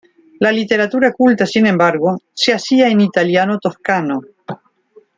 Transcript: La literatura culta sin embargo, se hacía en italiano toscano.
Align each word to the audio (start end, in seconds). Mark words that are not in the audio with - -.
La 0.39 0.51
literatura 0.51 1.11
culta 1.13 1.45
sin 1.45 1.67
embargo, 1.67 2.17
se 2.33 2.53
hacía 2.53 2.87
en 2.89 3.01
italiano 3.01 3.59
toscano. 3.59 4.21